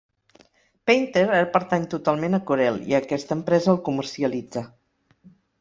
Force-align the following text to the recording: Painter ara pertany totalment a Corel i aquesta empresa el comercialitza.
Painter 0.89 1.25
ara 1.33 1.49
pertany 1.57 1.85
totalment 1.93 2.37
a 2.37 2.41
Corel 2.49 2.81
i 2.93 2.97
aquesta 3.03 3.39
empresa 3.41 3.73
el 3.75 3.81
comercialitza. 3.91 4.69